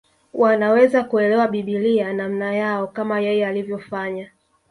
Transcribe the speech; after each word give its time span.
Wanaweza 0.33 1.03
kuelewa 1.03 1.47
Biblia 1.47 2.13
namna 2.13 2.55
yao 2.55 2.87
kama 2.87 3.19
yeye 3.19 3.47
alivyofanya 3.47 4.31